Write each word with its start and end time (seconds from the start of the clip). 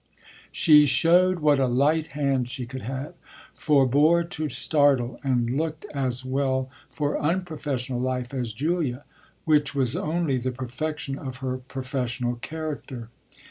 She 0.51 0.87
showed 0.87 1.41
what 1.41 1.59
a 1.59 1.67
light 1.67 2.07
hand 2.17 2.49
she 2.49 2.65
could 2.65 2.81
have, 2.81 3.13
forbore 3.53 4.23
to 4.31 4.49
startle 4.49 5.19
and 5.23 5.47
looked 5.55 5.85
as 5.93 6.25
well, 6.25 6.71
for 6.89 7.19
unprofessional 7.19 7.99
life, 7.99 8.33
as 8.33 8.51
Julia: 8.51 9.03
which 9.45 9.75
was 9.75 9.95
only 9.95 10.37
the 10.39 10.51
perfection 10.51 11.19
of 11.19 11.37
her 11.37 11.59
professional 11.59 12.37
character. 12.37 13.09